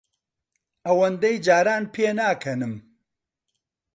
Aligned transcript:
ئەوەندەی 0.87 1.35
جاران 1.45 1.83
پێناکەنم. 1.93 2.73